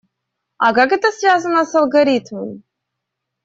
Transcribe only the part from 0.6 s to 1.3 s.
как это